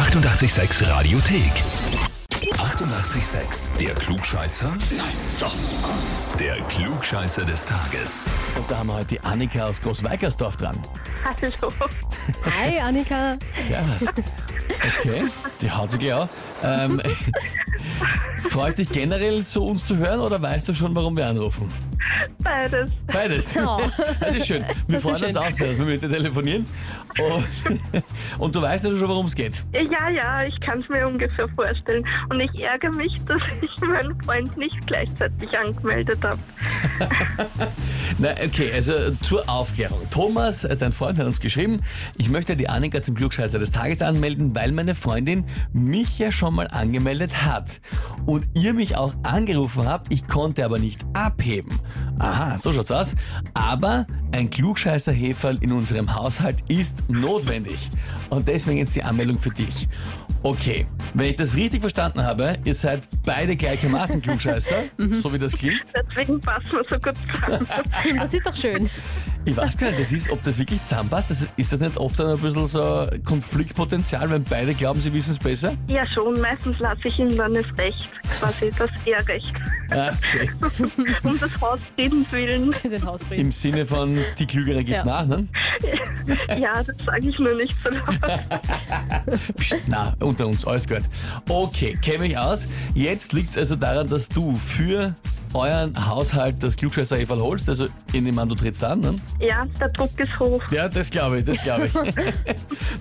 886 0.00 0.88
Radiothek. 0.88 1.52
88,6. 2.54 3.76
Der 3.78 3.94
Klugscheißer? 3.94 4.70
Nein, 4.96 5.12
doch. 5.38 5.54
Der 6.38 6.56
Klugscheißer 6.70 7.44
des 7.44 7.66
Tages. 7.66 8.24
Und 8.56 8.70
da 8.70 8.78
haben 8.78 8.86
wir 8.86 8.94
heute 8.94 9.08
die 9.08 9.20
Annika 9.20 9.66
aus 9.66 9.82
Großweikersdorf 9.82 10.56
dran. 10.56 10.78
Hallo. 11.22 11.70
Hi 12.50 12.78
Annika. 12.78 13.36
Servus. 13.52 14.08
Okay, 14.08 15.24
die 15.60 15.70
haut 15.70 15.90
sich 15.90 16.00
gleich 16.00 16.14
auf. 16.14 16.30
Ähm, 16.64 17.02
freust 18.48 18.78
dich 18.78 18.88
generell 18.88 19.42
so 19.42 19.66
uns 19.66 19.84
zu 19.84 19.98
hören 19.98 20.20
oder 20.20 20.40
weißt 20.40 20.66
du 20.70 20.74
schon, 20.74 20.94
warum 20.94 21.14
wir 21.14 21.26
anrufen? 21.26 21.70
Beides. 22.42 22.90
Beides. 23.06 23.56
Oh. 23.56 23.78
Das 24.20 24.34
ist 24.34 24.46
schön. 24.46 24.64
Wir 24.86 24.96
ist 24.96 25.02
freuen 25.02 25.24
uns 25.24 25.34
schön. 25.34 25.42
auch 25.42 25.52
sehr, 25.52 25.68
dass 25.68 25.78
wir 25.78 25.86
mit 25.86 26.02
dir 26.02 26.10
telefonieren. 26.10 26.64
Und, 27.18 28.02
und 28.38 28.54
du 28.54 28.62
weißt 28.62 28.84
ja 28.84 28.96
schon, 28.96 29.08
worum 29.08 29.26
es 29.26 29.34
geht. 29.34 29.64
Ja, 29.72 30.08
ja, 30.10 30.42
ich 30.42 30.58
kann 30.60 30.80
es 30.80 30.88
mir 30.88 31.06
ungefähr 31.06 31.48
vorstellen. 31.48 32.04
Und 32.28 32.40
ich 32.40 32.60
ärgere 32.60 32.92
mich, 32.92 33.12
dass 33.26 33.40
ich 33.60 33.80
meinen 33.80 34.20
Freund 34.22 34.56
nicht 34.56 34.76
gleichzeitig 34.86 35.48
angemeldet 35.56 36.18
habe. 36.22 36.38
Na, 38.18 38.30
okay, 38.44 38.70
also 38.72 38.92
zur 39.22 39.48
Aufklärung. 39.48 40.00
Thomas, 40.10 40.64
äh, 40.64 40.76
dein 40.76 40.92
Freund, 40.92 41.18
hat 41.18 41.26
uns 41.26 41.40
geschrieben, 41.40 41.80
ich 42.16 42.28
möchte 42.30 42.56
die 42.56 42.68
Annika 42.68 43.00
zum 43.00 43.14
Klugscheißer 43.14 43.58
des 43.58 43.72
Tages 43.72 44.02
anmelden, 44.02 44.54
weil 44.54 44.72
meine 44.72 44.94
Freundin 44.94 45.44
mich 45.72 46.18
ja 46.18 46.30
schon 46.30 46.54
mal 46.54 46.68
angemeldet 46.68 47.44
hat. 47.44 47.80
Und 48.26 48.48
ihr 48.54 48.74
mich 48.74 48.96
auch 48.96 49.14
angerufen 49.22 49.88
habt, 49.88 50.12
ich 50.12 50.26
konnte 50.28 50.64
aber 50.64 50.78
nicht 50.78 51.04
abheben. 51.14 51.80
Aha, 52.18 52.58
so 52.58 52.72
schaut's 52.72 52.92
aus. 52.92 53.14
Aber 53.54 54.06
ein 54.32 54.50
klugscheißer 54.50 55.12
Heferl 55.12 55.58
in 55.62 55.72
unserem 55.72 56.14
Haushalt 56.14 56.58
ist 56.68 57.08
notwendig. 57.08 57.88
Und 58.28 58.46
deswegen 58.46 58.78
jetzt 58.78 58.94
die 58.94 59.02
Anmeldung 59.02 59.38
für 59.38 59.50
dich. 59.50 59.88
Okay, 60.42 60.86
wenn 61.12 61.26
ich 61.26 61.36
das 61.36 61.54
richtig 61.54 61.80
verstanden 61.80 62.24
habe, 62.24 62.54
ihr 62.64 62.74
seid 62.74 63.06
beide 63.26 63.56
gleichermaßen 63.56 64.22
Klugscheißer, 64.22 64.84
so 64.98 65.32
wie 65.32 65.38
das 65.38 65.52
klingt. 65.52 65.84
Deswegen 65.94 66.40
passen 66.40 66.72
wir 66.72 66.84
so 66.88 66.96
gut 66.96 67.14
zusammen. 67.30 67.66
Das 68.18 68.32
ist 68.34 68.46
doch 68.46 68.56
schön. 68.56 68.88
Ich 69.44 69.56
weiß 69.56 69.76
gar 69.76 69.88
nicht, 69.88 70.00
das 70.00 70.12
ist, 70.12 70.30
ob 70.30 70.42
das 70.42 70.58
wirklich 70.58 70.82
zusammenpasst. 70.84 71.30
Das, 71.30 71.48
ist 71.56 71.72
das 71.72 71.80
nicht 71.80 71.96
oft 71.96 72.20
ein 72.20 72.38
bisschen 72.40 72.68
so 72.68 73.06
Konfliktpotenzial, 73.24 74.30
wenn 74.30 74.44
beide 74.44 74.74
glauben, 74.74 75.00
sie 75.00 75.12
wissen 75.12 75.32
es 75.32 75.38
besser? 75.38 75.74
ja, 75.88 76.06
schon. 76.12 76.40
Meistens 76.40 76.78
lasse 76.78 77.00
ich 77.04 77.18
ihm 77.18 77.36
dann 77.36 77.54
das 77.54 77.66
Recht, 77.78 78.08
quasi 78.38 78.72
das 78.78 78.90
Ehrrecht. 79.04 79.54
Ah, 79.90 80.10
Okay. 80.34 80.50
Um 81.24 81.38
des 81.38 81.60
Hausfriedens 81.60 82.30
willen. 82.32 82.74
Den 82.84 83.04
Hausfrieden. 83.04 83.46
Im 83.46 83.52
Sinne 83.52 83.86
von, 83.86 84.18
die 84.38 84.46
Klügere 84.46 84.78
gibt 84.84 84.90
Ja. 84.90 85.04
nach, 85.04 85.26
ne? 85.26 85.46
Ja, 86.60 86.82
das 86.82 86.94
sage 87.04 87.28
ich 87.28 87.38
nur 87.38 87.54
nicht 87.54 87.74
so 87.82 87.90
laut. 87.90 88.16
Psst, 89.56 89.76
na, 89.86 90.14
unter 90.20 90.46
uns, 90.46 90.64
alles 90.66 90.86
gut. 90.86 91.02
Okay, 91.48 91.98
kenne 92.02 92.26
ich 92.26 92.38
aus. 92.38 92.68
Jetzt 92.94 93.32
liegt 93.32 93.50
es 93.50 93.56
also 93.58 93.76
daran, 93.76 94.08
dass 94.08 94.28
du 94.28 94.54
für 94.54 95.14
euren 95.52 96.06
Haushalt 96.08 96.62
das 96.62 96.76
klugscheißer 96.76 97.18
Eferl 97.18 97.40
holst. 97.40 97.68
Also, 97.68 97.86
ich 98.12 98.20
nehme 98.20 98.40
an, 98.40 98.48
du 98.48 98.54
trittst 98.54 98.84
an, 98.84 99.00
ne? 99.00 99.14
Ja, 99.40 99.66
der 99.80 99.88
Druck 99.88 100.18
ist 100.20 100.38
hoch. 100.38 100.62
Ja, 100.70 100.88
das 100.88 101.10
glaube 101.10 101.40
ich, 101.40 101.44
das 101.44 101.60
glaube 101.62 101.86
ich. 101.86 101.92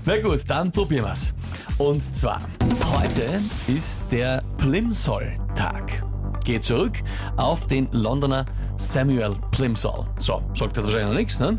Na 0.06 0.18
gut, 0.20 0.42
dann 0.48 0.72
probieren 0.72 1.06
wir's. 1.06 1.34
Und 1.78 2.16
zwar, 2.16 2.42
heute 2.86 3.40
ist 3.68 4.02
der 4.12 4.42
Plimsoll-Tag. 4.58 6.04
Geht 6.44 6.64
zurück 6.64 6.94
auf 7.38 7.68
den 7.68 7.88
Londoner 7.92 8.46
Samuel 8.76 9.36
Plimsoll. 9.52 10.06
So, 10.20 10.42
sagt 10.54 10.78
er 10.78 10.84
wahrscheinlich 10.84 11.10
noch 11.10 11.16
nichts, 11.16 11.40
ne? 11.40 11.58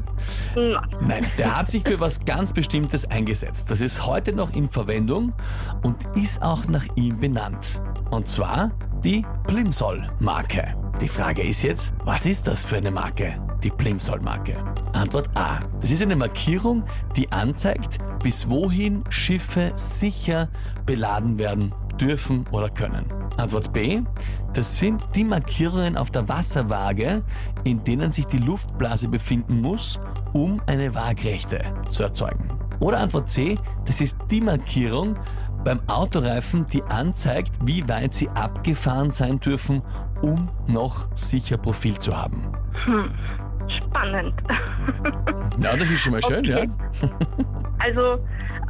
Na, 0.56 0.82
Nein, 1.00 1.26
der 1.38 1.56
hat 1.56 1.68
sich 1.68 1.82
für 1.82 2.00
was 2.00 2.24
ganz 2.24 2.52
Bestimmtes 2.52 3.04
eingesetzt. 3.04 3.70
Das 3.70 3.80
ist 3.80 4.06
heute 4.06 4.32
noch 4.32 4.52
in 4.54 4.68
Verwendung 4.68 5.32
und 5.82 5.96
ist 6.16 6.42
auch 6.42 6.64
nach 6.66 6.86
ihm 6.96 7.18
benannt. 7.18 7.80
Und 8.10 8.26
zwar 8.26 8.72
die 9.04 9.24
Plimsoll-Marke. 9.46 10.74
Die 11.00 11.08
Frage 11.08 11.42
ist 11.42 11.62
jetzt, 11.62 11.92
was 12.04 12.26
ist 12.26 12.46
das 12.46 12.64
für 12.64 12.76
eine 12.76 12.90
Marke? 12.90 13.40
Die 13.62 13.70
Plimsoll-Marke. 13.70 14.56
Antwort 14.92 15.28
A. 15.34 15.60
Das 15.80 15.90
ist 15.90 16.02
eine 16.02 16.16
Markierung, 16.16 16.84
die 17.16 17.30
anzeigt, 17.32 17.98
bis 18.22 18.48
wohin 18.50 19.04
Schiffe 19.08 19.72
sicher 19.74 20.48
beladen 20.84 21.38
werden 21.38 21.74
dürfen 21.98 22.46
oder 22.50 22.68
können. 22.68 23.19
Antwort 23.40 23.72
B. 23.72 24.02
Das 24.52 24.78
sind 24.78 25.04
die 25.14 25.24
Markierungen 25.24 25.96
auf 25.96 26.10
der 26.10 26.28
Wasserwaage, 26.28 27.22
in 27.64 27.82
denen 27.84 28.12
sich 28.12 28.26
die 28.26 28.38
Luftblase 28.38 29.08
befinden 29.08 29.60
muss, 29.60 29.98
um 30.32 30.60
eine 30.66 30.94
Waagrechte 30.94 31.60
zu 31.88 32.02
erzeugen. 32.02 32.50
Oder 32.80 32.98
Antwort 33.00 33.28
C. 33.28 33.58
Das 33.84 34.00
ist 34.00 34.16
die 34.30 34.40
Markierung 34.40 35.16
beim 35.64 35.80
Autoreifen, 35.88 36.66
die 36.68 36.82
anzeigt, 36.84 37.58
wie 37.64 37.86
weit 37.88 38.14
sie 38.14 38.28
abgefahren 38.30 39.10
sein 39.10 39.38
dürfen, 39.40 39.82
um 40.22 40.48
noch 40.66 41.08
sicher 41.14 41.58
Profil 41.58 41.98
zu 41.98 42.16
haben. 42.16 42.42
spannend. 43.68 44.34
Ja, 45.62 45.76
das 45.76 45.90
ist 45.90 46.00
schon 46.00 46.12
mal 46.12 46.22
schön, 46.22 46.38
Okay. 46.38 46.68
ja. 47.02 47.08
Also, 47.78 48.18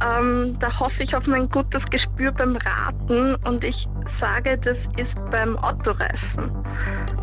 ähm, 0.03 0.57
da 0.59 0.79
hoffe 0.79 1.03
ich 1.03 1.15
auf 1.15 1.25
mein 1.27 1.49
gutes 1.49 1.81
Gespür 1.89 2.31
beim 2.31 2.55
Raten 2.57 3.35
und 3.45 3.63
ich 3.63 3.75
sage, 4.19 4.57
das 4.63 4.77
ist 4.97 5.13
beim 5.31 5.57
Autoreifen. 5.59 6.51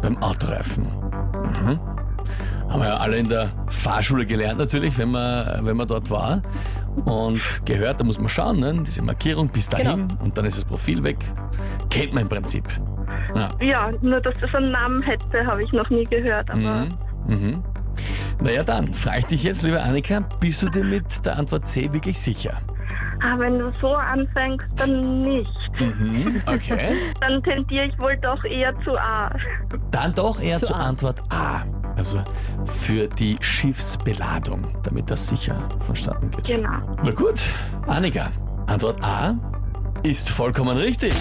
Beim 0.03 0.17
Autoreifen. 0.23 0.85
Mhm. 0.85 1.81
Haben 2.69 2.81
wir 2.83 2.89
ja 2.89 2.97
alle 2.99 3.17
in 3.17 3.29
der 3.29 3.49
Fahrschule 3.69 4.27
gelernt 4.27 4.59
natürlich, 4.59 4.99
wenn 4.99 5.11
man, 5.11 5.65
wenn 5.65 5.77
man 5.77 5.89
dort 5.89 6.11
war. 6.11 6.43
Und 7.05 7.41
gehört, 7.65 8.01
da 8.01 8.05
muss 8.05 8.19
man 8.19 8.29
schauen, 8.29 8.59
ne? 8.61 8.83
diese 8.85 9.03
Markierung 9.03 9.49
bis 9.49 9.69
dahin 9.69 10.13
und 10.23 10.37
dann 10.37 10.45
ist 10.45 10.57
das 10.57 10.65
Profil 10.65 11.03
weg. 11.05 11.19
Kennt 11.91 12.13
man 12.13 12.25
im 12.25 12.29
Prinzip. 12.29 12.65
Ja. 13.35 13.51
Ja, 13.61 13.91
nur 14.03 14.21
dass 14.21 14.35
das 14.41 14.55
einen 14.55 14.73
Namen 14.73 15.03
hätte, 15.03 15.47
habe 15.47 15.63
ich 15.63 15.73
noch 15.73 15.89
nie 15.91 16.05
gehört. 16.05 16.51
Aber 16.51 16.59
Mhm. 16.59 16.99
Mhm. 17.29 17.65
Naja 18.41 18.63
dann, 18.63 18.93
frage 18.93 19.19
ich 19.21 19.27
dich 19.27 19.43
jetzt, 19.45 19.63
liebe 19.63 19.81
Annika, 19.83 20.21
bist 20.41 20.63
du 20.63 20.69
dir 20.69 20.85
mit 20.85 21.25
der 21.25 21.39
Antwort 21.39 21.67
C 21.67 21.93
wirklich 21.93 22.19
sicher? 22.19 22.59
Ah, 23.23 23.39
wenn 23.39 23.59
du 23.59 23.73
so 23.81 23.95
anfängst, 23.95 24.67
dann 24.77 25.23
nicht. 25.23 25.51
Mhm. 25.81 26.43
Okay. 26.47 26.97
Dann 27.21 27.43
tendiere 27.43 27.87
ich 27.87 27.99
wohl 27.99 28.17
doch 28.17 28.43
eher 28.45 28.75
zu 28.85 28.97
A. 28.97 29.31
Dann 29.91 30.13
doch 30.15 30.41
eher 30.41 30.59
Zu 30.59 30.67
zur 30.67 30.77
A. 30.77 30.87
Antwort 30.87 31.23
A. 31.31 31.63
Also 31.97 32.23
für 32.65 33.09
die 33.09 33.37
Schiffsbeladung, 33.41 34.67
damit 34.83 35.11
das 35.11 35.29
sicher 35.29 35.69
vonstatten 35.81 36.31
geht. 36.31 36.45
Genau. 36.45 36.97
Na 37.03 37.11
gut, 37.11 37.41
Annika, 37.87 38.29
Antwort 38.67 39.03
A 39.05 39.35
ist 40.03 40.31
vollkommen 40.31 40.77
richtig. 40.77 41.13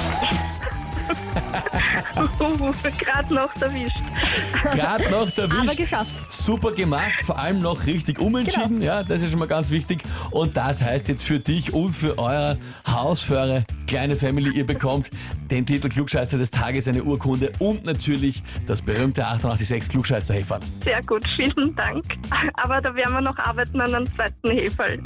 Gerade 2.97 3.34
noch 3.34 3.56
erwischt. 3.62 3.97
Gerade 4.73 5.09
noch 5.09 5.28
Aber 5.38 5.56
erwischt. 5.57 5.78
geschafft. 5.78 6.12
Super 6.29 6.72
gemacht, 6.72 7.23
vor 7.23 7.38
allem 7.38 7.59
noch 7.59 7.85
richtig 7.85 8.19
umentschieden. 8.19 8.81
Ja, 8.81 9.03
das 9.03 9.22
ist 9.22 9.29
schon 9.31 9.40
mal 9.40 9.47
ganz 9.47 9.72
wichtig. 9.72 10.03
Und 10.31 10.57
das 10.57 10.81
heißt 10.81 11.07
jetzt 11.07 11.23
für 11.23 11.40
dich 11.40 11.73
und 11.73 11.90
für 11.90 12.18
euer 12.18 12.57
Haus, 12.88 13.22
für 13.22 13.38
eure 13.38 13.63
kleine 13.88 14.16
Family, 14.16 14.52
ihr 14.52 14.66
bekommt 14.66 15.09
den 15.50 15.66
Titel 15.66 15.90
Klugscheißer 15.90 16.38
des 16.38 16.52
Tages, 16.52 16.88
eine 16.88 17.03
Urkunde 17.03 17.52
und 17.59 17.86
natürlich 17.86 18.44
das 18.66 18.81
berühmte 18.81 19.25
886 19.25 19.90
klugscheißer 19.90 20.36
-Häferl. 20.36 20.59
Sehr 20.84 21.02
gut, 21.03 21.25
vielen 21.38 21.75
Dank. 21.75 22.03
Aber 22.56 22.81
da 22.81 22.94
werden 22.94 23.14
wir 23.14 23.22
noch 23.22 23.38
arbeiten 23.38 23.80
an 23.81 23.96
einem 23.96 24.08
zweiten 24.16 24.52
Heferl. 24.52 25.00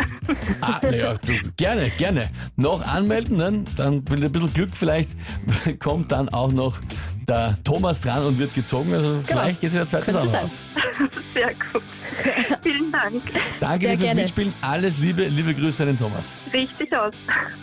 Ah, 0.61 0.79
naja, 0.81 1.15
gerne, 1.57 1.89
gerne. 1.97 2.29
Noch 2.55 2.85
anmelden, 2.85 3.37
ne? 3.37 3.63
dann 3.77 3.95
mit 4.09 4.23
ein 4.23 4.31
bisschen 4.31 4.53
Glück 4.53 4.69
vielleicht 4.73 5.15
kommt 5.79 6.11
dann 6.11 6.29
auch 6.29 6.51
noch 6.51 6.79
der 7.27 7.55
Thomas 7.63 8.01
dran 8.01 8.25
und 8.25 8.39
wird 8.39 8.53
gezogen. 8.53 8.93
Also 8.93 9.21
vielleicht 9.25 9.61
geht 9.61 9.69
es 9.69 9.75
ja 9.75 9.85
zweites 9.85 10.15
auch 10.15 10.21
Könnte 10.21 10.25
noch 10.25 10.33
sein. 10.33 10.43
aus. 10.45 10.63
Sehr 11.33 11.53
gut. 11.71 11.83
Vielen 12.63 12.91
Dank. 12.91 13.21
Danke 13.59 13.79
Sehr 13.79 13.91
dir 13.91 13.97
fürs 13.97 14.01
gerne. 14.01 14.21
Mitspielen. 14.21 14.53
Alles 14.61 14.97
Liebe, 14.97 15.25
liebe 15.25 15.53
Grüße 15.53 15.83
an 15.83 15.89
den 15.89 15.97
Thomas. 15.97 16.37
Richtig 16.53 16.95
aus. 16.95 17.13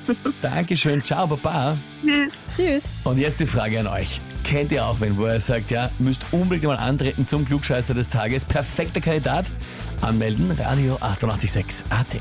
Dankeschön, 0.43 1.05
ciao, 1.05 1.27
Baba. 1.27 1.77
Tschüss. 2.03 2.33
Tschüss. 2.57 2.89
Und 3.05 3.19
jetzt 3.19 3.41
die 3.41 3.47
Frage 3.47 3.81
an 3.81 3.87
euch. 3.89 4.21
Kennt 4.45 4.73
ihr 4.73 4.85
auch 4.87 4.99
wen, 5.01 5.17
wo 5.19 5.27
ihr 5.27 5.41
sagt, 5.41 5.71
ja, 5.71 5.91
müsst 5.99 6.25
unbedingt 6.33 6.65
mal 6.65 6.77
antreten 6.77 7.27
zum 7.27 7.45
Klugscheißer 7.45 7.93
des 7.93 8.09
Tages? 8.09 8.47
Perfekter 8.47 9.01
Kandidat? 9.01 9.47
Anmelden, 10.01 10.51
Radio 10.53 10.97
886 10.97 11.85
AT. 11.91 12.21